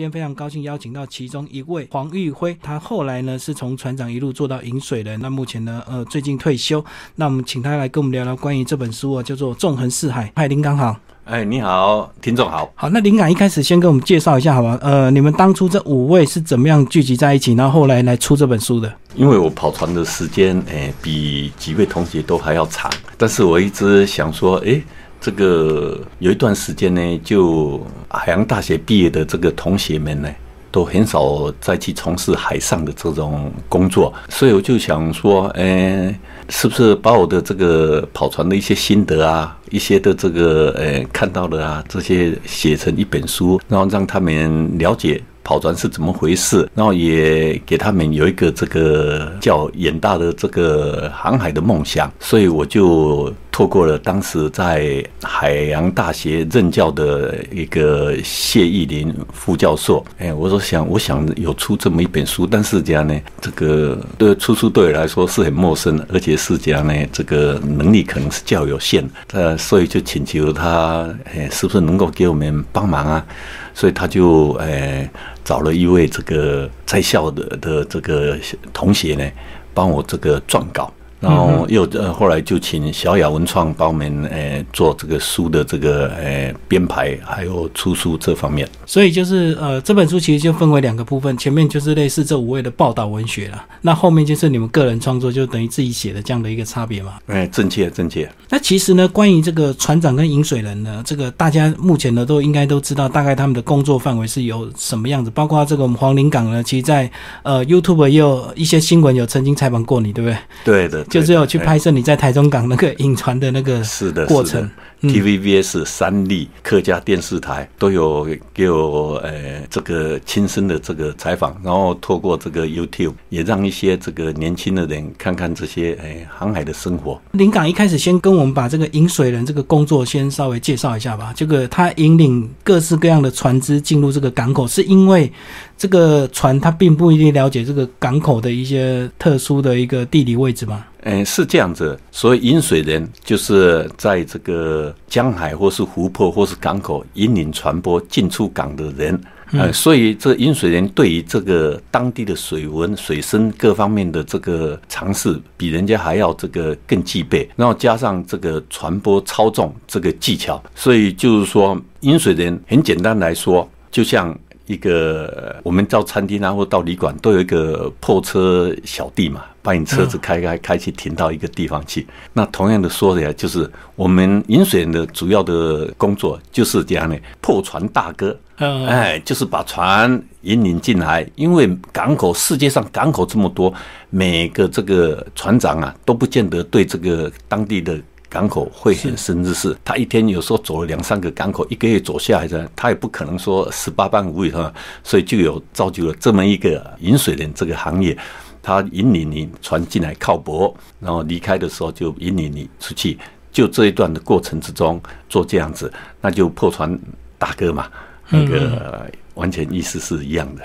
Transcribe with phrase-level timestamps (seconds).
[0.00, 6.82] 今天非常高兴邀请到其中一位黄玉辉，他后来呢是从船长一路做到引水人，那目前呢呃最近退休，
[7.16, 10.24] 那我们请他来跟我们聊聊关于这本书啊，叫做《纵横四海》。
[10.34, 10.96] 嗨，林刚好。
[11.26, 12.72] 哎，你好，听众好。
[12.74, 14.78] 好，那灵感一开始先跟我们介绍一下，好吧？
[14.80, 18.90] 呃，你们当初这五位是怎么样聚集在一起，然后后来来出这本书的？
[19.14, 24.80] 因为我跑船的时间，哎，比几位同学都还要长，但是我一直想说，哎，
[25.20, 30.28] 这个有一段时间呢，就海洋大学毕业的这个同学们呢。
[30.72, 36.16] 都很少再去从事海上的这种工作，所以我就想说，哎，
[36.48, 45.20] 是不是把我的这个跑船的一些心得啊，一些的这个呃看到的啊，这些写成一本书，然后让他们了解。
[45.42, 46.68] 跑船是怎么回事？
[46.76, 73.26] 然后也给他们有一个这个叫远大的这个航海的梦想，所以我就错过了当时在海洋大学任教的一个谢义林副教授，哎，我说想，我想有出这么一本书，但是这样呢，这个对出书对我来说是很陌生，而且是这样呢，这个能力可能是较有限，呃，所以就请求他，哎，是不是能够给我们帮忙啊？
[73.74, 75.06] 所以他就诶
[75.44, 78.38] 找了一位这个在校的的这个
[78.72, 79.30] 同学呢，
[79.74, 80.90] 帮我这个撰稿。
[81.20, 88.68] 然后又呃，后来就请小雅文创帮我们呃做这个书的这个呃编排，还有出书这方面。
[88.86, 97.18] 所以就是呃这本书其实就分为两个部分，前面就是类似这五位的报道文学了，那后面就是你们个人创作，就等于自己写的这样的一个差别嘛。
[97.26, 98.26] 哎，正确正确。
[98.48, 105.30] 那其实呢，关于这个船长跟饮水人呢，这个大家目前呢都应该都知道，大概他们的工作范围是有什么样子。
[105.30, 107.10] 包括这个我们黄林港呢，其实在
[107.42, 110.38] 呃 YouTube 也有一些新闻有曾经采访过你，对不对？
[110.64, 111.04] 对的。
[111.10, 114.68] 就是有去拍摄你在台中港那个引船的那个是的过程。
[115.02, 127.18] TVBS、三立、客家电视台都有给我呃这个亲身的这个采访，然后透过这个 YouTube 也让一些这个年轻的人看看这些诶航海的生活。
[127.30, 131.32] 临港一开始先跟我们把这个引水人这个工作先稍微介绍一下吧。
[131.34, 135.32] 这个他引领各式各样的船只进入这个港口，是因为
[135.80, 140.84] 这个船它并不一定了解这个港口的一些特殊的一个地理位置吗？
[141.04, 141.98] 嗯，是这样子。
[142.12, 149.18] 所以引水人就是在这个江海或是湖泊或是港口引领船舶进出港的人。
[149.52, 157.48] 呃，所以这引水人对于这个当地的水文、水深各方面的这个尝试，比人家还要这个更具备。
[157.56, 164.38] 然后加上这个船舶操纵这个技巧，所以就是说，引水人很简单来说，就像。
[164.70, 172.06] 一个我们到餐厅啊，或到旅馆，都有一个破车小弟嘛，把你车子开开开去停到一个地方去。
[172.34, 181.28] 那同样的说的呀，就是我们饮水的主要的工作就是这样的，破船大哥，哎，就是把船引领进来。
[181.34, 183.74] 因为港口世界上港口这么多，
[184.08, 188.00] 每个这个船长啊，都不见得对这个当地的。
[188.30, 198.16] 港口会很深日式，他一天有时候走了两三个港口，一个月走下来的，他也不可能说十八般武艺哈，所以就有造就了这么一个引水人这个行业，
[198.62, 203.18] 他引领你船进来靠泊，然后离开的时候就引领你出去，
[203.50, 206.96] 就这一段的过程之中做这样子，那就破船
[207.36, 207.88] 大哥嘛，
[208.28, 210.62] 那个完全意思是一样的。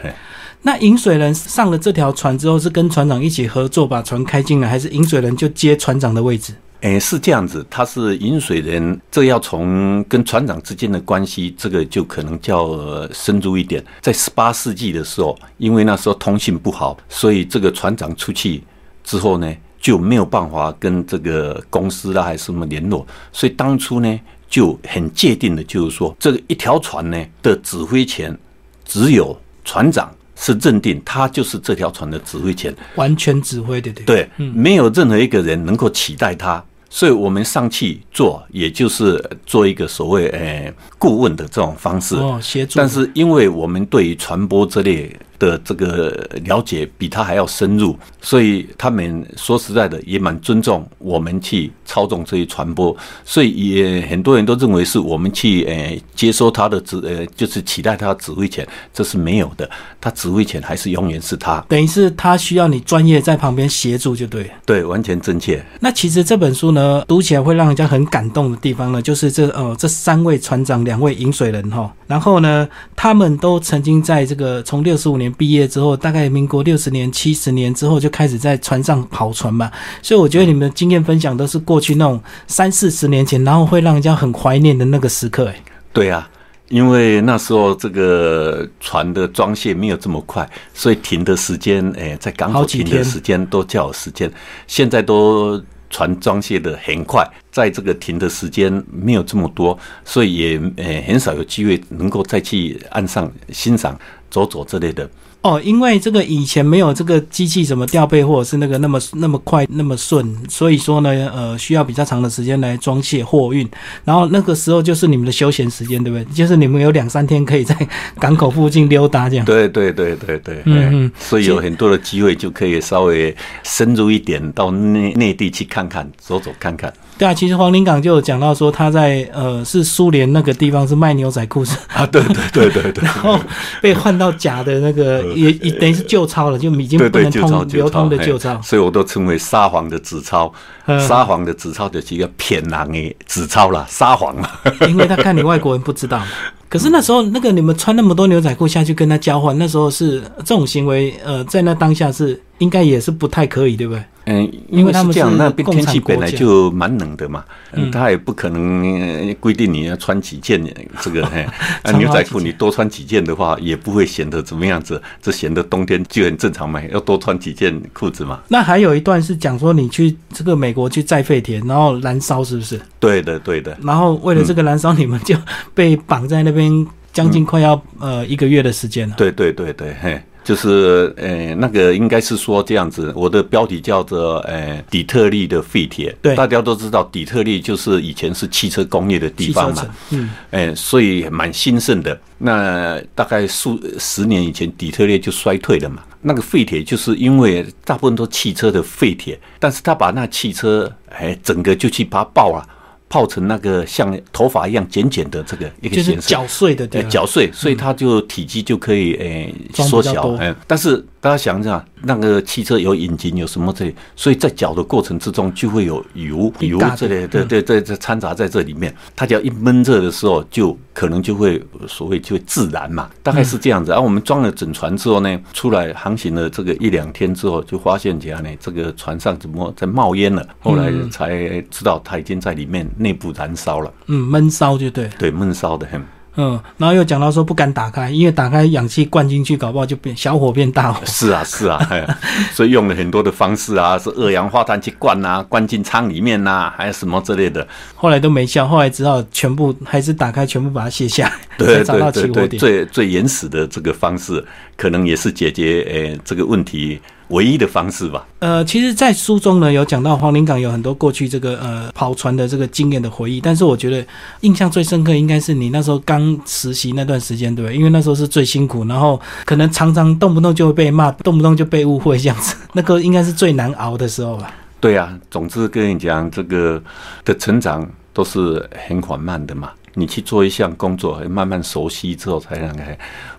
[0.62, 6.54] 那引水人上了这条船之后，是跟船长一起合作把船开进来，还是引水人就接船长的位置？
[6.86, 13.84] 哎，是这样子，他是引水人，这要从跟船长之间的关系，这个就可能较深入一点。
[14.02, 18.64] 在十八世纪的时候，因为那时候通信不好，所以这个船长出去
[19.04, 23.04] 之后呢，就没有办法跟这个公司啦还是什么联络，
[23.34, 28.38] 所以当初呢就很界定的，就是说这个一条船呢的指挥权
[28.86, 30.14] 只有船长。
[30.38, 42.80] 是认定他就是这条船的指挥权，完全指挥的，对对，没有任何一个人能够取代他，所以我们上去做，也就是做一个所谓诶顾问的这种方式，哦，协助。
[42.80, 45.16] 但是因为我们对于传播这类。
[45.38, 46.10] 的这个
[46.44, 65.64] 了解比他还要深入，所以他们说实在的也蛮尊重我们去操纵这些传播，所以也很多人都认为是我们去呃接收他的指呃就是期待他指挥权，这是没有的，他指挥权还是永远是他，等于是他需要你专业在旁边协助就对，对，完全正确。
[65.82, 75.25] 那其实这本书呢，读起来会让人家很感动的地方呢，就是这呃这三位船长，两位饮水人哈，然后呢，他们都曾经在这个从六十五年。
[75.34, 85.48] 毕业之后，大概民国六十年、七十年之后就开始在船上跑船嘛，所以我觉得你们的经验分享都是过去那种三四十年前，然后会让人家很怀念的那个时刻。
[85.48, 85.56] 哎，
[85.94, 86.30] 对啊，
[86.70, 94.32] 因为那时候这个船的装卸没有这么快，所以停的时间，哎，在港口停的时间都较有时间。
[94.68, 95.62] 现在都
[95.96, 103.98] 船装卸的很快，在这个停的时间没有这么多，所以也呃很少有机会能够再去岸上欣赏
[104.30, 105.10] 走走之类的。
[105.46, 113.70] 哦，因为这个以前没有这个机器怎么调配，或者是那个那么那么快那么顺，所以说呢，呃，需要比较长的时间来装卸货运。
[114.04, 116.26] 然后那个时候就是你们的休闲时间，对不对？
[116.34, 117.78] 就是你们有两三天可以在
[118.20, 119.46] 港口附近溜达这样。
[119.46, 126.92] 对对对对对，嗯嗯，所以有很多的机会就可以稍微深入一点到内内地去看看，走走看看。
[127.20, 133.40] 对啊，其实黄林港就有讲到说他在呃是苏联那个地方是卖牛仔裤是啊，对对对对对， 然后
[133.80, 140.52] 被换到假的那个也也等于是旧钞了，就已经不能通流通的旧钞，所以我都称为沙皇的纸钞，
[141.00, 144.50] 撒谎的纸钞就是一个骗人的纸钞啦，撒谎了，
[144.88, 146.28] 因为他看你外国人不知道嘛。
[146.68, 154.04] 可是那时候那个你们穿那么多牛仔裤下去跟他交换，那时候是这种行为，呃，在那当下是应该也是不太可以，对不对？
[154.28, 157.46] 嗯，因为是这样，那边天气本来就蛮冷的嘛，
[157.92, 160.60] 他也不可能规定你要穿几件
[161.00, 161.22] 这个
[162.00, 168.42] 牛仔裤，你多穿几件的话，也不会显得怎么样子，这显得冬天就很正常嘛，要多穿几件裤子嘛。
[168.48, 172.80] 那还有一段是讲说你去这个美国去载废铁，然后燃烧，是不是？
[173.00, 173.76] 对的，对的。
[173.82, 175.36] 然后为了这个燃烧，你们就
[175.74, 179.16] 被绑在那边将近快要呃一个月的时间了。
[179.18, 180.22] 对对对对，嘿。
[180.46, 186.16] 就是呃，那个应该是说这样子，我的标题叫做呃底特律的废铁。
[186.22, 192.16] 对，大家都知道底特律就是以前是汽车工业的地方嘛，嗯，哎，所以蛮兴盛的。
[192.38, 196.04] 那大概数十年以前，底特律就衰退了嘛。
[196.22, 202.68] 那个废铁就是因为大部分都汽车的废铁，但是他把那汽车哎整个就去把它爆了。
[203.16, 223.92] 泡成那个像头发一样剪剪的这个一个颜色，搅碎的，搅碎，所以它就体积就可以诶缩小，哎，但是大家想想，那个汽车有引擎有什么这，所以在搅的过程之中就会有油油这类，对对对，这掺杂在这里面，它只要一闷热的时候，就可能就会所谓就会自燃嘛，大概是这样子。
[223.92, 230.48] 而我们装了整船之后呢，出来航行了这个一两天之后，就发现这样呢，这个船上怎么在冒烟了？
[230.60, 232.88] 后来才知道它已经在里面。
[232.98, 236.00] 内部燃烧了，嗯，闷烧就对，对，闷烧的很，
[236.38, 241.02] 嗯，然后又讲到说不敢打开，因为打开氧气灌进去，搞不好就变小火变大火。
[241.08, 241.80] 是啊，是啊，
[242.54, 247.66] 所以用了很多的方式啊，是二氧化碳去灌啊，灌进舱里面呐，还有什么之类的，
[247.96, 251.28] 后来都没效，后来只好全部还是打开，全部把它卸下
[251.58, 254.44] 来，对对对对，最最原始的这个方式，
[254.76, 257.00] 可能也是解决诶这个问题。
[257.30, 258.26] 唯一的方式吧。
[258.40, 263.42] 呃，其实，在书中呢，有讲到黄林港有很多过去这个呃跑船的这个经验的回忆。
[263.42, 264.06] 但是，我觉得
[264.42, 267.76] 印象最深刻应该是你那时候刚实习那段时间，对不对？
[267.76, 272.56] 因为那时候是最辛苦，然后可能常常动不动就会被骂，动不动就被误会这样子。
[272.74, 274.54] 那个应该是最难熬的时候吧？
[274.80, 276.82] 对啊，总之跟你讲，这个
[277.24, 279.72] 的成长都是很缓慢的嘛。
[279.96, 282.96] 你去做一项工作，慢慢熟悉之后才能开，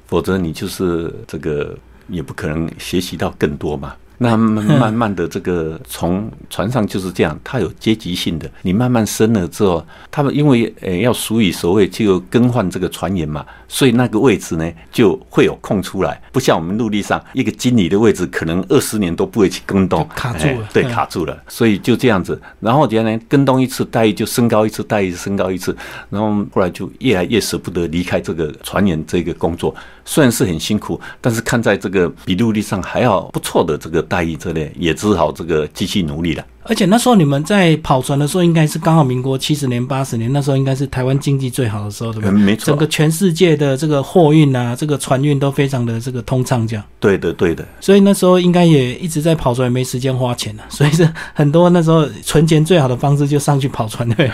[0.07, 1.77] 否则你就是这个。
[2.09, 3.95] 也不可能学习到更多嘛。
[4.19, 8.51] 那 慢慢的，这个从船上就是这样，它有阶级性的。
[8.63, 16.19] 你慢慢升了之后，他们因为呃要属于所谓就更换这个船员嘛，所以那个位置呢就会有空出来。
[16.33, 20.67] 不像我们陆地上一个经理的位置，可能二十年都不会去更动，卡住了。
[20.73, 21.39] 对，卡住了。
[21.47, 25.77] 所以就这样子，然后原来更动一次待遇就升高一次，待遇升高一次，
[26.09, 29.75] 然后后来就越来越舍不得离开这个船员这个工作。
[30.07, 36.43] 虽然是很辛苦，但是看在这个比陆地上还要不错的这个待遇之内，也只好这个继续努力了。
[36.69, 42.33] 而且那时候你们在跑船的时候，应该是刚好民国七十年、八十年，那时候应该是台湾经济最好的时候，对不对？
[42.33, 42.67] 没错。
[42.67, 46.85] 整个全世界的这个货运啊，这个船运都非常的这个通畅，这样。
[46.99, 47.67] 对的，对的。
[47.81, 50.63] 所以那时候应该也一直在跑船，没时间花钱了。
[50.71, 54.31] 所以是很多那时候存钱最好的方式，就上去跑船对。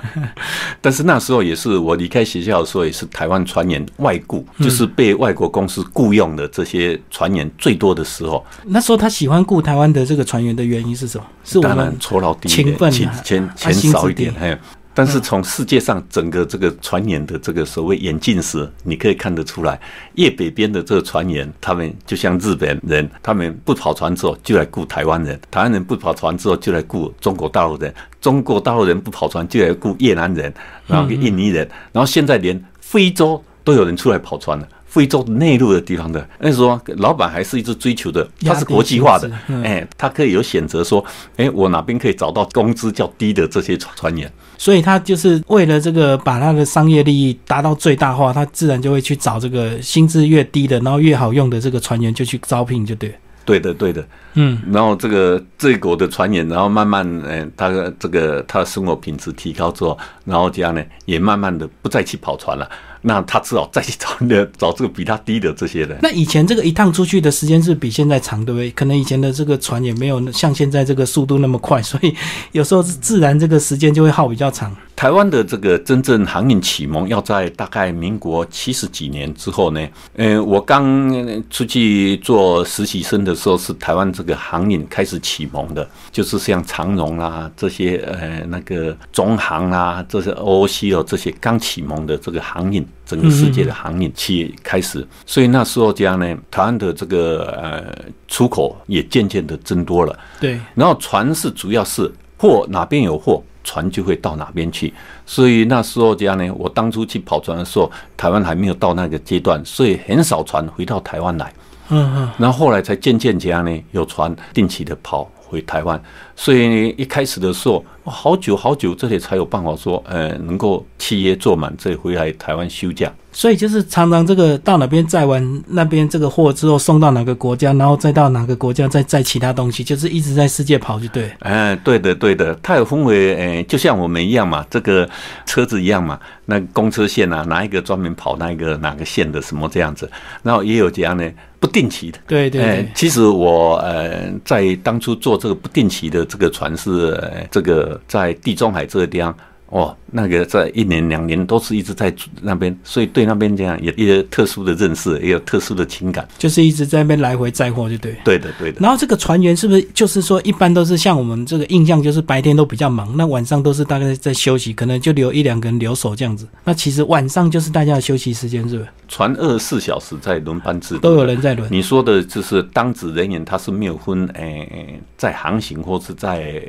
[0.80, 8.44] 但是那时候也是我离开学校的时候，也是台湾船员外雇，就是被外国公司雇佣的这些船员最多的时候。
[8.64, 11.24] 那时候他喜欢雇台湾的这个船员的原因是什么？
[11.48, 14.56] 是当然酬劳低一点，钱钱钱少一点，还有，
[14.92, 19.80] 但是从世界上整个这个船员的这个所谓眼镜时，你可以看得出来，
[20.16, 30.52] 越北边的这个船员，他们就像日本人，他们不跑船之后就来雇台湾人，台湾人不跑船之后就来雇中国大陆人，中国大陆人不跑船就来雇越南人，
[30.86, 34.68] 然后印尼人，然后现在连非洲都有人出来跑船了。
[34.98, 39.30] 非洲内陆的地方的，那时候老板还是一直追求的，他是国际化的，
[39.62, 41.04] 哎，他可以有选择说，
[41.36, 53.14] 哎，我哪边可以找到工资较低的这些船员，所以他就是为了这个把他的商业利益达到最大化，他自然就会去找这个薪资越低的，然后越好用的这个船员就去招聘，就对。
[53.44, 62.68] 对的，对的，嗯，然后这个这国的船员，然后慢慢，嗯，他的这个他的生活品质提高之后，然后这样呢，也慢慢的不再去跑船了。
[63.08, 65.98] 那他只好再去找那找这个比他低的这些人。
[66.02, 68.70] 那以前这个一趟出去的时间是比现在长，对不对？
[68.72, 72.14] 可能以前的这个船也没有像现在这个速度那么快，所以
[72.52, 74.76] 有时候自然这个时间就会耗比较长。
[74.98, 79.88] 台湾的这个真正航运启蒙要在大概民国七十几年之后呢。
[80.16, 81.08] 嗯，我刚
[81.48, 92.84] 出去做实习生的时候，是台湾这个航运开始启蒙的，就是像长荣啦这些，呃，那个中航啦，这些 OOC 哦这些刚启蒙的这个航运。
[93.06, 100.18] 整个世界的航运企业开始，所以那时候这样呢，台湾的这个呃出口也渐渐的增多了。
[100.40, 104.94] 对，然后船是主要是货哪边有货，船就会到哪边去。
[105.26, 111.52] 所以那时候这样呢，我当初去跑船的时候，台湾还没有到那个阶段，所以很少船回到台湾来。
[111.90, 116.00] 嗯嗯，然后后来才渐渐这样呢，有船定期的跑回台湾。
[116.34, 117.84] 所以一开始的时候。
[118.08, 123.12] 好久好久，这里才有办法说，呃，能够契约做满，再回来台湾休假。
[123.30, 131.30] 所以就是常常这个到哪边载完那边这个货之后，送到哪个国家，然后再到哪个国家再载其他东西，就是一直在世界跑，就对。
[131.40, 135.08] 哎，对的，对的，它有分为，哎，就像我们一样嘛，这个
[135.46, 140.10] 车子一样嘛，那公车线啊，哪一个专门跑那个哪个线的什么这样子，
[140.42, 142.18] 然后也有这样呢不定期的。
[142.26, 142.88] 对对对。
[142.94, 147.97] 其实我呃在当初做这个不定期的这个船是这个。
[148.06, 149.36] 在地中海这个地方。
[149.70, 158.16] 哦，那个在一年两年都是一直在那边，所以对那边这样也一个特殊的认识，也有特殊的情感，就是一直在那边来回载货，就对。
[158.24, 158.80] 对的，对的。
[158.80, 166.48] 然后这个船员是不是就是说，一般都是像我们这个印象，就是白天都比较忙，那晚上都是大概在休息，可能就留一两个人留守这样子。
[166.64, 168.88] 那其实晚上就是大家的休息时间，是不是？
[169.06, 171.68] 船二十四小时在轮班制，都有人在轮。
[171.70, 176.62] 你说的就是当值人员，他是没有分诶，在航行或是在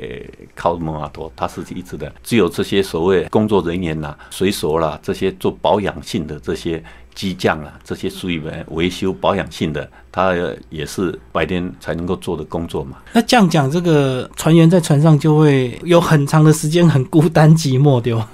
[0.54, 2.84] 靠蒙阿多，他是一直的，只有这些。
[2.90, 6.82] 所谓工作人员呐，水手啦，这些做保养性的这些
[7.14, 10.34] 机匠啊，这些属于维修保养性的，他
[10.70, 12.96] 也是白天才能够做的工作嘛。
[13.12, 18.28] 那这样讲，这个船员在船上就会有很长的时间很孤单寂寞，对吧？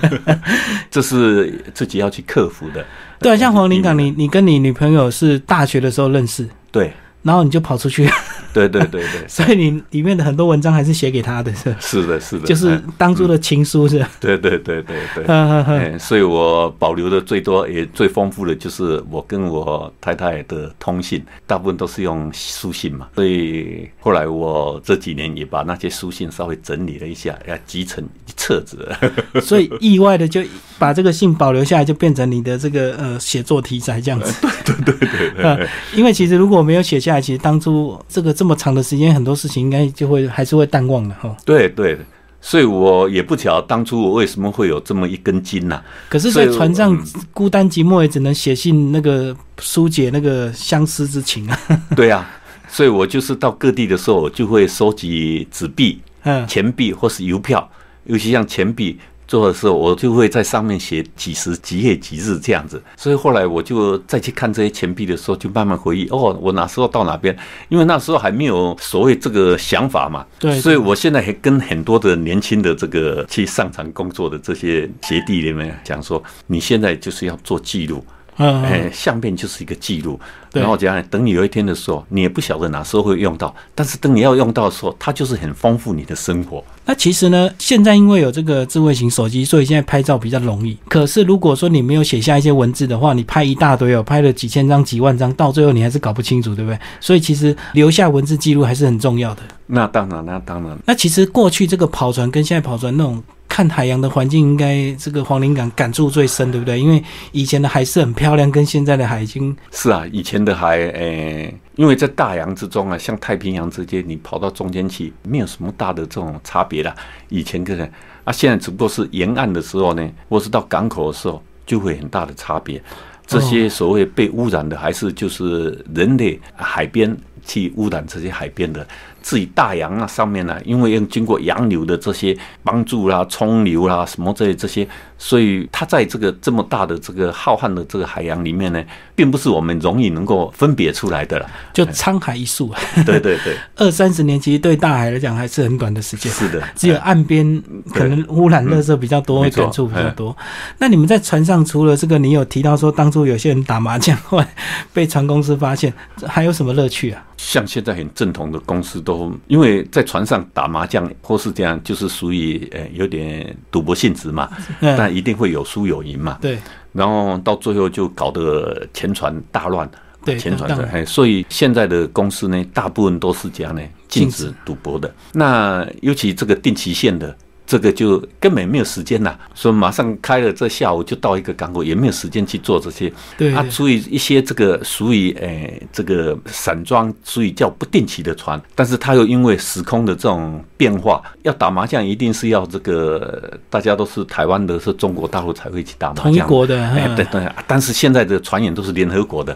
[0.90, 2.82] 这是自己要去克服的。
[3.18, 6.90] 对啊，像黄林港，你你跟你女朋友是大学的时候认识，对。
[7.22, 8.08] 然后你就跑出去，
[8.52, 28.88] 对对对对， 所以你里面的很多文章还是写给他的，是是的，是的，就是当初的情书，是对对对对对，所以我保留的最多也最丰富的就是我跟我太太的通信，大部分都是用书信嘛，所以后来我这几年也把那些书信稍微整理了一下，要集成一册子，
[29.42, 30.42] 所以意外的就
[30.78, 34.34] 把这个信保留下来，就变成你的这个呃写作题材这样子，
[34.64, 37.09] 对对对对，因为其实如果没有写下。
[37.18, 41.34] 其实当初这个这么长的时间，很多事情应该就会还是会淡忘的哈。
[41.46, 41.98] 对对，
[42.42, 45.82] 所以我也不晓当初我为什么会有这么一根筋呐。
[46.10, 46.94] 可是，在船上
[47.32, 51.58] 孤单寂寞，也只能写信那个疏解那个相思之情啊。
[51.96, 52.30] 对啊，
[52.68, 56.02] 所以我就是到各地的时候，就会收集纸币、
[56.46, 57.66] 钱币或是邮票，
[58.04, 58.98] 尤其像钱币。
[59.30, 67.36] 做的时候，我就会在上面写几时几月几日这样子，所以后来我就再去看这些钱币的时候，就慢慢回忆哦，我哪时候到哪边？
[67.68, 78.04] 因为那时候还没有所谓这个想法嘛，对，所以我现在还跟很多的年轻的这个去上场工作的这些学弟里面讲说，你现在就是要做记录。
[78.36, 80.18] 哎，相片就是一个记录，
[80.52, 86.64] 然后讲等你有一天的时候，你也不晓得哪时候会用到，但是等你要用到的时候，它就是很丰富你的生活。
[86.86, 90.76] 那其实呢，现在因为有这个智慧型手机，所以现在拍照比较容易。
[90.88, 96.78] 可是如果说你没有写下一些文字的话，你拍一大堆哦，拍了几千张、几万张，到最后你还是搞不清楚，对不对？
[96.98, 99.42] 所以其实留下文字记录还是很重要的。
[99.66, 100.78] 那当然，那当然。
[100.86, 103.22] 那其实过去这个跑船跟现在跑船那种。
[103.60, 106.80] 看海洋的环境，应该这个黄陵港感触最深，对不对？
[106.80, 116.94] 因为以前的海是很漂亮，跟现在的海已经是啊，以前的海，诶，因为在大洋之中啊，像太平洋之间，你跑到中间去，没有什么大的这种差别啦。
[117.28, 117.78] 以前跟
[118.24, 122.82] 啊，现在只不过是沿岸的时候呢，或是到港口的时候，就会很大的差别。
[123.26, 127.14] 这些所谓被污染的，还是就是人类海边
[127.44, 128.84] 去污染这些海边的，
[129.22, 134.86] 至于大洋啊上面呢，因为要经过洋流的这些帮助啦、冲流啦什么这这些，
[135.18, 138.82] 所以它在这个这么大的这个浩瀚的这个海洋里面呢，
[139.14, 141.50] 并不是我们容易能够分别出来的了。
[141.72, 142.72] 就沧海一粟，
[143.06, 146.30] 对对对， 二三十年其实对大海来讲还是很短的时间。
[146.32, 147.62] 是的， 只有岸边
[147.94, 150.36] 可能污染、垃圾比较多，感触比较多。
[150.78, 154.48] 那你们在船上除了这个，你有提到说当初有些人打麻将，后来
[154.92, 155.92] 被船公司发现，
[156.26, 157.24] 还有什么乐趣啊？
[157.36, 159.09] 像现在很正统的公司都，
[159.46, 164.48] 因为在船上打麻将或是这样，就是属于呃有点赌博性质嘛，
[164.80, 166.38] 嗯但一定会有输有赢嘛。
[166.40, 166.58] 对
[166.92, 169.88] 然后到最后就搞得前船大乱，
[170.24, 175.12] 对前船的，当然哎，所以现在的公司呢，大部分都是这样呢，禁止赌博的。
[175.32, 177.36] 那尤其这个定期限的。
[177.70, 183.06] 这个就根本没有时间呐，说马上开了，这下午就到一个港口，也没有时间去做这些。
[183.06, 196.22] 啊，对对属于一些这个属于诶、这个散装，属于叫不定期的船，但是它又因为时空的这种变化，要打麻将一定是要这个大家都是台湾的，是中国大陆才会去打麻将。
[196.24, 199.54] 同一国的对对，但是现在的传言都是联合国的。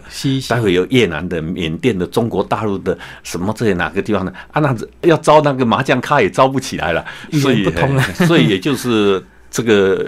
[0.50, 4.60] 待会有越南的、缅甸的、中国大陆的，什么这些哪个地方的啊？
[4.60, 4.76] 那
[5.08, 7.02] 要招那个麻将咖也招不起来了，
[7.40, 10.04] 所以不通了哎所以也就是这个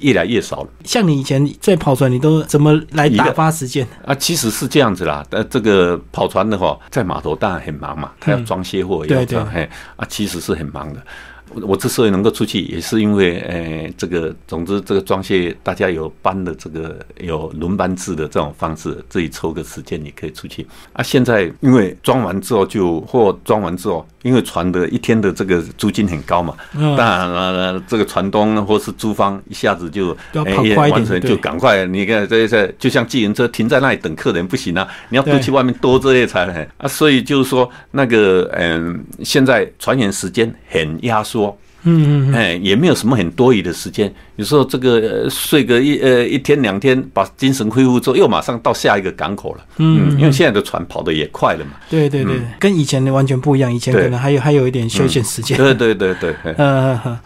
[0.00, 0.68] 越来越少了。
[0.82, 3.86] 像你以前在跑船，你都怎么来打发时间？
[4.04, 5.24] 啊，其实是这样子啦。
[5.30, 11.00] 呃，这个跑船的话，在码头当然很忙嘛，他要装卸货，对要这样，对嘿啊，其实是很忙的。
[11.54, 20.66] 我我之所以能够出去，也是因为，呃，这个总之这个装卸大家有班的这个有轮班制的这种方式，自己抽个时间你可以出去。
[20.92, 41.56] 啊，现在因为装完之后就或装完之后，因为船的一天的这个租金很高嘛，嗯当然了，这个船东或是租方一下子就要哎跑快一点完成就赶快，你看这这就像计程车停在那里等客人不行啊，你要对多去外面多这些才能啊，所以就是说那个嗯，现在船员时间很压缩。
[41.84, 44.12] 嗯嗯嗯，哎，也没有什么很多余的时间。
[44.36, 49.64] 有时候这个呃睡个一呃一天两天，把精神恢复之后，又马上到下一个港口了。
[49.78, 51.72] 嗯因为现在的船跑得也快了嘛。
[51.88, 53.72] 对对对，跟以前的完全不一样。
[53.72, 55.56] 以前可能还有还有一点休闲时间。
[55.56, 57.18] 对对对对，嘿 呃呵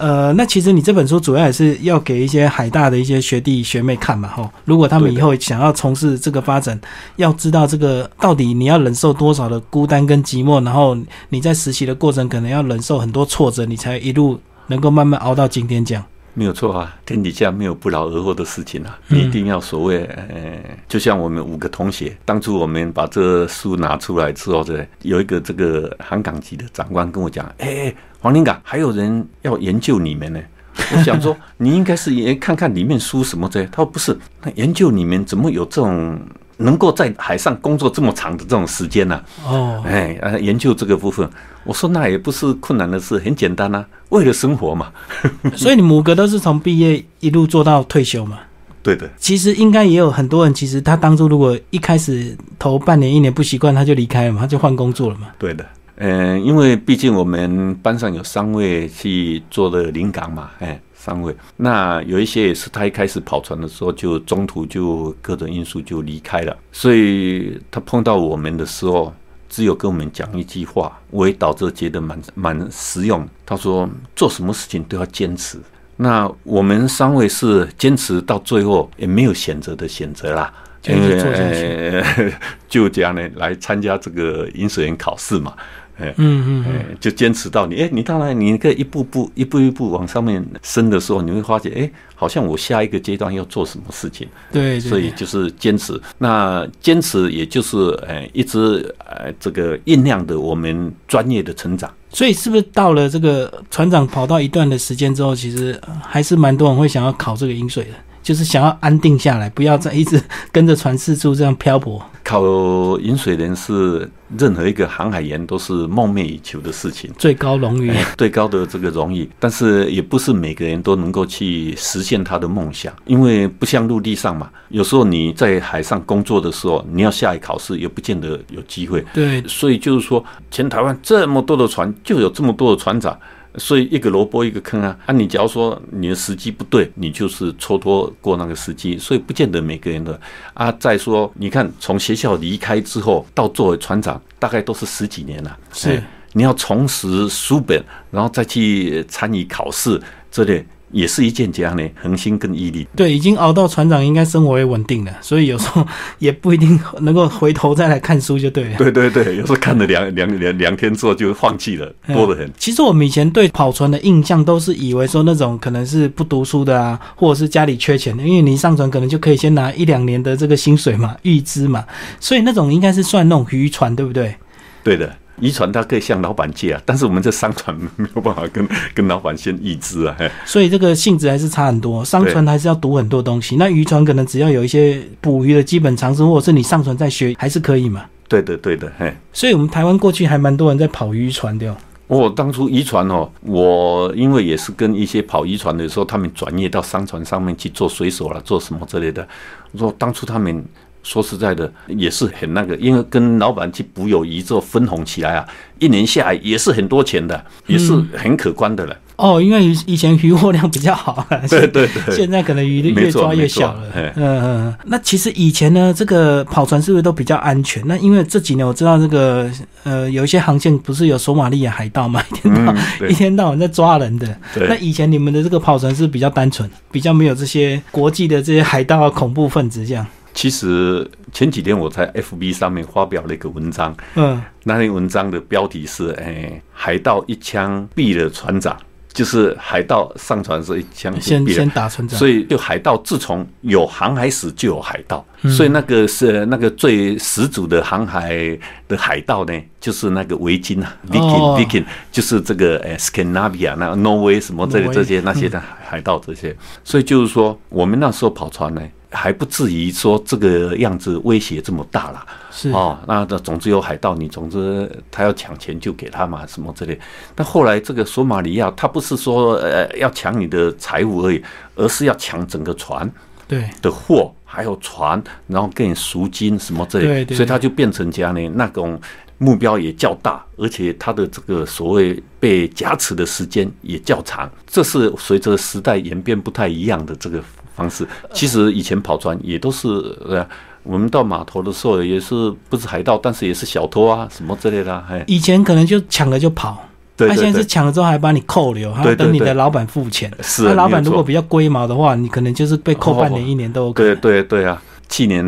[0.00, 4.50] 呃，那其实你这本书主要也是要给一些海大的一些学弟学妹看嘛，吼。
[4.64, 6.80] 如果他们以后想要从事这个发展，
[7.16, 10.96] 要知道这个到底你要忍受多少的孤单跟寂寞，然后
[11.28, 16.02] 你在实习的过程可能要忍受很多挫折，你才一路能够慢慢熬到今天这样。
[16.32, 18.96] 没有错啊，天底下没有不劳而获的事情啊！
[19.08, 20.58] 嗯你一定要所谓，呃，
[20.88, 30.40] 就像我们五个同学，当初我们把这书拿出来之后，这有一个这个航港级的长官跟我讲，哎、哎黄林港还有人要研究你们呢。
[30.96, 33.66] 我想说，你应该是也看看里面书什么这些。
[33.66, 36.18] 他说不是，那研究你们怎么有这种
[36.58, 41.28] 能够在海上工作这么长的这种时间呢、哦，哎，啊，研究这个部分，
[41.64, 44.90] 我说那也不是困难的事，很简单啊，为了生活嘛。
[45.54, 48.38] 所以你们五个都是从毕业一路做到退休嘛？
[48.82, 55.26] 对的，其实应该也有很多人，其实他当初如果一开始头半年一年不习惯，他就离开了嘛，他就换工作了嘛。
[55.38, 55.66] 对的。
[56.02, 61.36] 嗯，因为毕竟我们班上有三位去做了临港嘛，哎，三位。
[61.58, 69.12] 那有一些也是他一开始跑船的时候，就中途就各种因素就离开了，所以他碰到我们的时候，
[69.46, 73.28] 只有跟我们讲一句话，我也导致觉得蛮蛮实用。
[73.44, 73.86] 他说
[74.16, 75.58] 做什么事情都要坚持。
[75.96, 80.50] 那我们三位是坚持到最后，也没有选择的选择啦。
[80.80, 82.32] 就一直做下去呃
[82.66, 85.54] 就这样呢，来参加这个饮水员考试嘛。
[86.00, 96.00] 哎，嗯嗯就坚持到你，哎，你当然你可以一步步、一步一步往上面升的时候，你会发现，哎，好像我下一个阶段要做什么事情，对对所以就是坚持。
[96.18, 101.90] 那坚持也就是，哎，一直呃这个酝酿的我们专业的成长。
[102.12, 107.90] 所以是不是到了这个船长跑到一段的时间之后，其实呃还是蛮多人会想要考这个饮水的，
[108.22, 112.02] 就是想要安定下来，不要再一直跟着船四处这样漂泊。
[112.30, 117.10] 考饮水人是任何一个航海员都是梦寐以求的事情。
[117.18, 129.04] 最高荣誉，哎最高的这个荣誉，但是也不是每个人都能够去实现他的梦想，因为不像陆地上嘛，有时候你在海上工作的时候，你要下来考试，也不见得有机会。
[129.12, 133.18] 对所以就是说，全台湾这么多的船，就有这么多的船长。
[133.56, 134.96] 所以一个萝卜一个坑啊！
[135.06, 140.20] 啊，你假如说你的时机不对，你就是蹉跎过那个时机，所以不见得每个人的
[140.54, 140.70] 啊。
[140.72, 145.58] 再说，你看从学校离开之后到作为船长，大概都是十几年了。
[145.72, 152.86] 是哎你要重拾书本，然后再去参与考试，这类也是一件这样的恒心跟毅力。
[152.96, 155.86] 对，已经熬到船长应该生活也稳定了，所以有时候
[156.18, 158.76] 也不一定能够回头再来看书就对了。
[158.76, 162.50] 对对对，有时候看了两两两两天之后就放弃了，多得很。
[162.58, 171.84] 其实我们以前对跑船的印象都是以为说那种可能是不读书的啊，或者是家里缺钱的，因为你上船可能就可以先拿一两年的这个薪水嘛，预支嘛，
[172.18, 174.34] 所以那种应该是算那种渔船，对不对？
[174.82, 175.14] 对的。
[175.40, 182.04] 遗传他可以向老板借啊，但是我们这商船没有办法跟 跟老板先预支啊，所以这个性质还是差很多。
[182.04, 188.04] 商船还是要读很多东西，那渔船可能只要有一些捕鱼的基本常识，或者是你上船再学，还是可以嘛。
[188.28, 189.12] 对的，对的，嘿。
[189.32, 191.74] 所以我们台湾过去还蛮多人在跑渔船的。
[192.06, 199.26] 我当初渔船哦，我因为也是跟一些跑渔船的时候，他们转业到商船上面去做水手了，做什么之类的。
[199.72, 200.64] 我说当初他们。
[201.02, 205.46] 说实在的，也是很那个，因为跟老板去捕有鱼之后分红起来啊，
[205.78, 208.96] 一年下来也是很多钱的，也是很可观的了。
[209.16, 213.82] 哦，因为以前渔获量比较好， 对对对，现在可能鱼越抓越小了。
[213.94, 217.82] 嗯嗯，那其实以前呢，这个跑船是不是都比较安全？
[217.86, 219.50] 那因为这几年我知道这个
[219.84, 222.74] 呃，有一些航线不是有索马利亚海盗嘛，一天到
[223.08, 224.34] 一天到晚在抓人的。
[224.68, 230.06] 那以前你们的这个跑船是比较单纯，比较没有这些国际的这些海盗恐怖分子这样。
[230.40, 238.74] 其实前几天我在 FB 上面发表了一个文章，嗯，那篇文章的标题是“哎，海盗一枪毙了船长”，
[239.12, 258.80] 就是海盗上船时一枪先先打船长，所以就海盗自从有航海史就有海盗，所以那个是那个最始祖的航海的海盗呢，就是那个维京啊，Viking Viking，就是这个呃 Scandinavia 那挪威什么这这些那些的海盗这些，所以就是说我们那时候跑船呢。
[259.12, 262.70] 还不至于说这个样子威胁这么大了，是。
[262.70, 266.98] 哦，那的总之有海盗，你总之他要抢钱就给他嘛，什么之类。
[267.34, 271.42] 但后来这个索马里亚，他不是说呃要抢你的财物而已，
[271.74, 273.10] 而是要抢整个船
[273.48, 273.68] 对。
[273.82, 279.00] 的货，还有船，然后给你赎金什么之类，所以他就变成这样呢，那种
[279.38, 287.42] 目标也较大，而且他的这个所谓被挟持的时间也较长，这是随着时代演变不太一样的这个。
[287.80, 289.88] 方式其实以前跑船也都是
[290.28, 290.46] 呃，
[290.82, 295.02] 我们到码头的时候也是不是海盗，但是也是小偷啊什么之类的。
[295.08, 300.30] 哎，以前可能就抢了就跑，他现在是抢了之后还把你扣留，还要等你的老板付钱。
[300.42, 303.90] 是，那老板如果比较龟毛的话，你可能就是被扣半年一年都。
[303.94, 305.42] 对对对啊，去年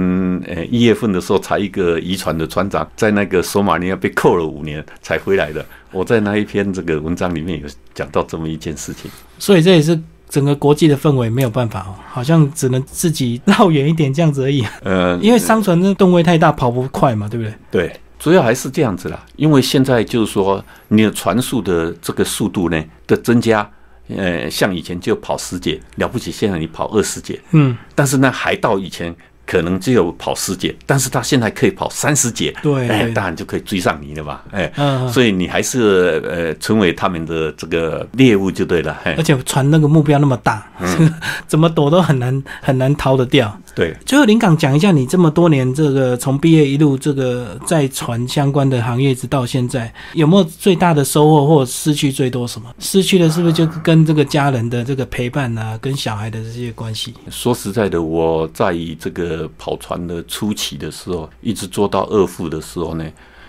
[0.47, 5.63] 呃一月份的时候，才一个渔船的船长在那个索马里亚被扣了五年才回来的。
[5.91, 10.01] 我在那一篇这个文章里面有讲到这么一件事情，所以这也是。
[10.33, 14.65] 整个国际的氛围没有办法哦，好像只能自己绕远一点这样子而已。
[14.83, 17.55] 呃， 因为商船的吨位太大，跑不快嘛，对不对？
[17.71, 19.23] 对，主要还是这样子啦。
[19.37, 23.71] 因为现在就是说，你的船速的这个速度呢的增加，
[24.09, 29.15] 呃，像以前就跑十节了不起，现在你跑二十节，嗯，但是呢，还到以前。
[29.47, 34.73] 可能只有跑十节，但是他现在可以跑三十节，对，哎，当然就可以追上你了嘛，哎，
[35.13, 40.67] 所以你还是呃成为他们的这个猎物就对了，而且船那个目标那么大，
[41.47, 43.59] 怎么躲都很难很难逃得掉。
[43.75, 52.69] 对，最后林港讲一下，你这么多年这个从毕业一路这个在船相关的行业直到现在，有没有最大的收获或失去最多什么？
[52.79, 57.15] 失去的是不是就跟这个家人的这个陪伴啊，跟小孩的这些关系？
[57.31, 63.07] 说实在的，我在这个跑船的初期的时候，一直做到二副的时候呢，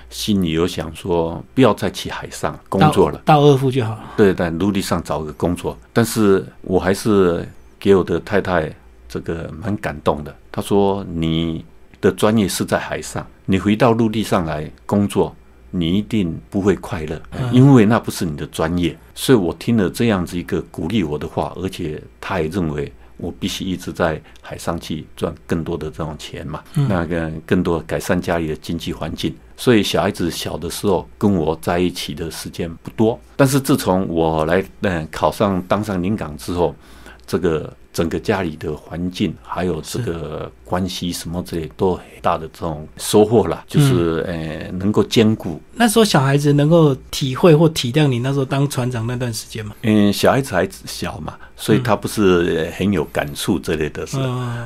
[0.10, 4.04] 心里有想说，不要再去海上工作了，到二副就好了。
[4.16, 7.46] 对，在陆地上找个工作，但是我还是
[7.78, 8.74] 给我的太太。
[9.14, 10.36] 这个蛮感动的。
[10.52, 11.64] 他说：“你
[12.02, 15.36] 的专业是在海上，你回到陆地上来工作，
[15.70, 17.22] 你一定不会快乐，
[17.52, 29.36] 因为那不是你的专业。”所以，我听了这样子一个鼓励我的话，而且他也认为我必须一直在海上去赚更多的这种钱嘛，那个更多改善家里的经济环境。
[29.56, 33.20] 所以，小孩子小的时候跟我在一起的时间不多。
[33.36, 36.76] 但是，自从我来嗯考上当上领港之后，
[37.28, 37.72] 这个。
[37.94, 45.62] 整个家里的环境，还有这个关系什么之类，都很大的这种收获了，就是呃，能够兼顾。
[45.76, 49.76] 那时候小孩子能够体会或体谅你那时候当船长那段时间吗？
[49.82, 51.34] 嗯，小孩子还小嘛。
[51.56, 54.18] 所以他不是很有感触之类的，事，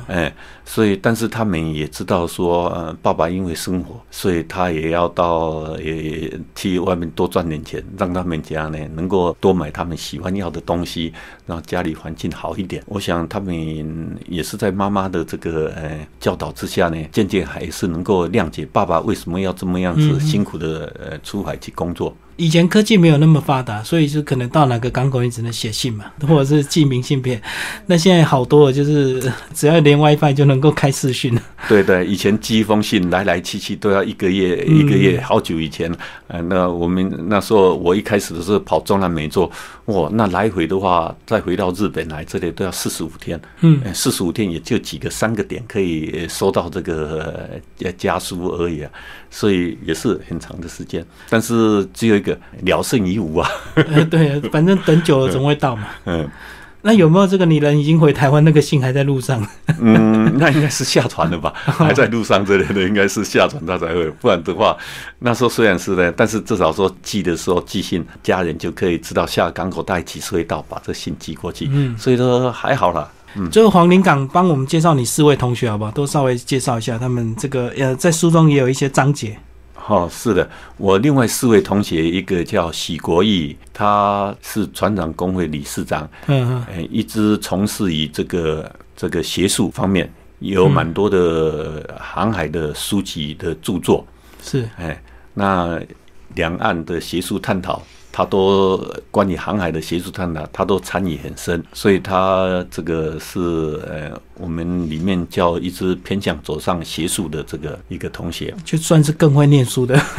[0.08, 11.12] 哎，所以但是他们也知道说，呃，爸爸因为生活，所以他也要到也去外面多赚点钱，让他们家呢能够多买他们喜欢要的东西，
[11.46, 12.82] 让家里环境好一点。
[12.86, 22.14] 我想他们也是在妈妈的这个呃教导之下呢，渐渐还是能够谅解爸爸为什么要这么样子辛苦的呃出海去工作。
[22.38, 27.42] 以前科技没有那么发达，所以就可能到哪个港口你只能写信嘛，或者是寄明信片。
[27.86, 29.20] 那现在好多了，就是
[29.52, 31.42] 只要连 WiFi 就能够开视讯了。
[31.68, 35.92] 对对，以前寄一封信来来去去都要一个月，一个月好久以前。
[36.28, 39.50] 呃，那我们那时候我一开始的时候跑中南美洲，
[39.86, 43.40] 哇，那来回的话，再回到日本来这里都要四十五天。
[43.62, 47.50] 嗯，四十五天也就几个三个点可以收到这个
[47.96, 48.90] 家书而已啊，
[49.28, 51.04] 所以也是很长的时间。
[51.28, 52.27] 但是只有一个
[52.62, 53.48] 聊胜于无啊。
[54.10, 55.88] 对，反正等久了总会到嘛。
[56.06, 56.28] 嗯。
[56.80, 59.44] 那有没有这个你人已经回台湾，那个信还在路上？
[59.80, 61.52] 嗯，那应该是下船了吧？
[61.66, 64.08] 还在路上之类的，应该是下船他才会。
[64.12, 64.76] 不然的话，
[65.18, 71.68] 那时候虽然是呢，但是至少说寄的时候寄信，家人就可以知道下港口大概几时会到，把这信寄过去。
[71.70, 73.10] 嗯，所以说还好啦。
[73.34, 75.90] 嗯，最后黄林港帮我们介绍你四位同学好不好？
[75.90, 79.36] 都稍微介绍一下他们这个呃，在书中也有一些章节。
[79.88, 94.06] 哦，是的，我另外四位同学，一个叫许国义，他是船长工会理事长，嗯嗯，一直从事于这个这个学术方面，有蛮多的航海的书籍的著作，
[94.42, 95.80] 是，哎，那
[96.34, 97.82] 两岸的学术探讨。
[98.10, 103.38] 他都关于航海的学术探讨，他都参与很深，所以他这个是
[103.86, 109.98] 呃，我们里面叫一只偏向走上学术的这个一个同学，就算是更会念书的，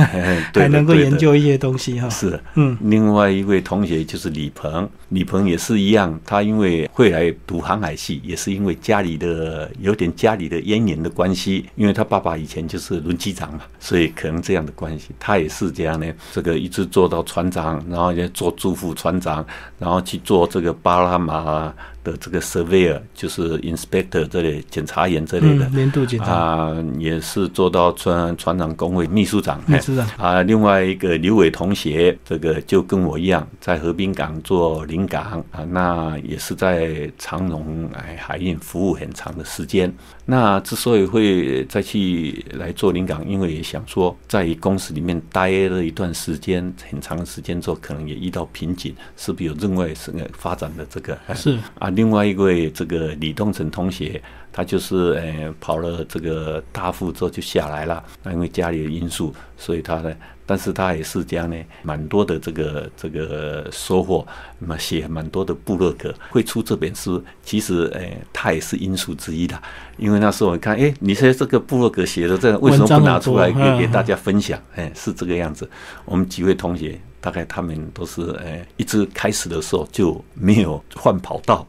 [0.53, 2.09] 还能够研究一些东西哈。
[2.09, 17.59] 是，嗯，另外一位同学就是李鹏，李鹏也是一样，他因为会来读航海系，也是因为家里的有点家里的渊源的关系，因为他爸爸以前就是轮机长嘛，所以可能这样的关系，他也是这样呢，这个一直做到船长。
[17.89, 19.45] 然后也做助副船长，
[19.77, 21.73] 然后去做这个巴拿马。
[22.09, 29.61] 的这个 surveyor 就是 inspector 这类检查员这类的年度检查啊，也是做到船船长工会秘书长。
[29.67, 39.93] 秘书长啊，另外一个刘伟同学，这个就跟我一样，在河滨港做临港啊，那也是在长荣哎海运服务很长的时间。
[40.31, 51.89] 那之所以会再去来做临港，因为也想说，在公司里面待了一段时间，很长的时间之后，可能也遇到瓶颈，是不是有另外什么发展的这个是啊？
[51.89, 54.21] 另外一位这个李东成同学，
[54.53, 58.03] 他就是呃跑了这个大富之后就下来了。
[58.21, 60.13] 那因为家里的因素，所以他呢，
[60.49, 64.25] 但是他也是这样呢，蛮多的这个这个收获，
[64.57, 69.55] 那么写蛮多的部落格，会出这本书，其实诶他也是因素之一的。
[69.97, 74.59] 因为那时候我看，哎，你说这个部落格写的这为什么不拿出来给给大家分享？
[74.73, 75.69] 哎，是这个样子。
[76.05, 76.99] 我们几位同学。
[77.21, 81.67] 大概他们都是诶，一直开始的时候就没有换跑道，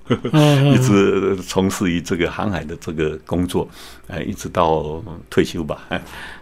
[0.72, 3.68] 一直从事于这个航海的这个工作，
[4.06, 5.88] 诶，一直到退休吧。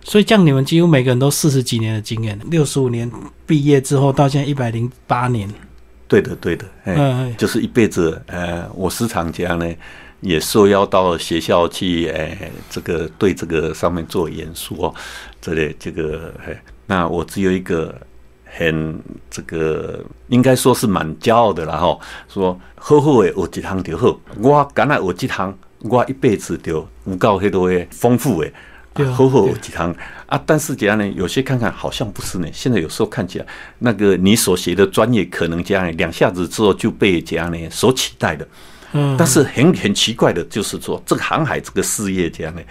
[0.04, 3.10] 所以，这样你们几乎每个人都四十几年的经验，六十五年
[3.46, 5.48] 毕业之后到现在一百零八年。
[6.06, 8.20] 对的，对的，哎，就是一辈子。
[8.26, 9.74] 呃，我时常讲呢，
[10.20, 14.94] 也受邀到学校去，诶，这个对这个上面做演说，
[15.40, 17.94] 这里这个，哎，那我只有一个。
[18.50, 29.94] 很这个应该说是蛮骄傲的啦吼，说好好的学一行就好，我敢来学一行，我一辈子就有够很多的丰富的，好好学一行
[30.26, 30.42] 啊。
[30.46, 32.48] 但是这样呢，有些看看好像不是呢。
[32.52, 33.46] 现在有时候看起来，
[33.78, 38.48] 那个你所学的专业可能这样两下子之后就被这样呢所取代的。
[38.92, 42.62] 嗯，但是很很奇怪的就是说，这个航海这个事业这样呢。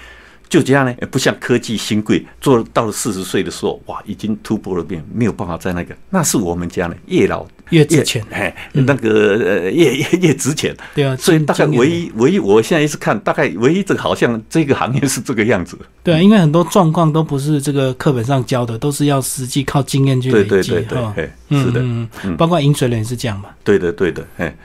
[0.50, 9.10] 就这样呢，不像科技新贵，做到了四十岁的时候，哇，已经突破了边，没有办法在那个，那是我们家呢，越老越值钱，哎，那个
[9.46, 10.76] 呃，越越越值钱。
[10.96, 15.78] 对啊，所以大概唯一唯一，我现在一直看，大概唯一这个好像这个行业是这个样子。
[16.02, 20.50] 对啊，因为很多状况都不是这个课本上教的，都是要实际靠经验去累积。
[20.50, 22.08] 对对对对，是的，嗯
[22.38, 23.50] 包括饮水人也是这样嘛。
[23.64, 24.56] 对的对的，哎。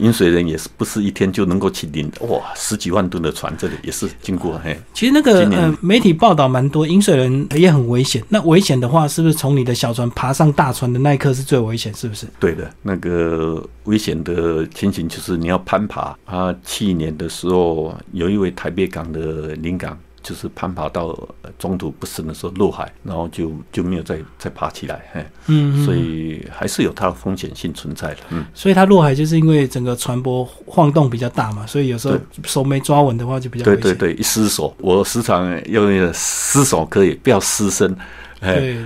[0.00, 4.76] 饮水人也是不是一天就能够去领哇十几万吨的船，这里也是经过嘿。
[4.94, 8.22] 其实那个呃媒体报道蛮多，饮水人也很危险。
[8.28, 11.94] 那危险的话，是不是从你的小船爬上大船的那一刻是最危险？
[11.94, 12.26] 是不是？
[12.38, 16.16] 对的，那个危险的情形就是你要攀爬。
[16.24, 19.98] 啊，去年的时候有一位台北港的临港。
[20.22, 21.16] 就是攀爬到
[21.58, 37.96] 中途不慎的时候落海，然后就就没有再再爬起来，嘿，嗯，所以还是有它的风险性存在的，嗯，所以它落海就是因为整个船舶晃动比较大嘛，所以有时候手没抓稳的话就比较对对对，一失手，我时常用失手可以不要失身，
[38.40, 38.76] 对，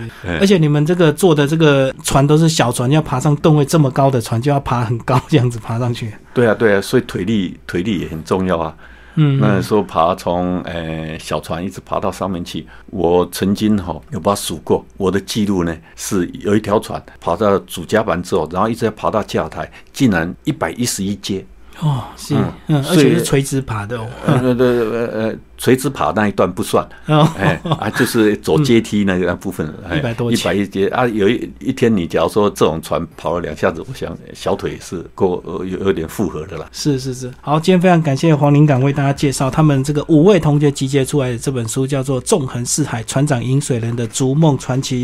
[0.40, 8.74] 而且你们这个坐的这个船都是小船，要爬上吨位这么高的船，就要爬很高这样子爬上去，对啊对啊，所以腿力腿力也很重要啊。
[9.16, 21.44] 嗯，那时候爬从呃小船一直爬到上面去，我曾经哈有把它数过，我的记录呢是有一条船爬到主甲板之后，然后一直爬到架台，竟然一百一十一阶。
[21.80, 24.06] 哦，是，嗯嗯，而且是垂直爬的哦。
[24.26, 36.66] 呃呃呃呃，垂直爬那一段不算，哦，哎啊，就是走阶梯那个部分，哎100多一阶百一阶啊，有一一天你假如说这种船跑了两下子，我想小腿是够呃有有点负荷的啦。
[36.72, 44.96] 是是是，好，今天非常感谢黄林港为大家介绍他们这个五位同学集结出来的这本书，叫做《纵横四海船长饮水人的逐梦传奇》。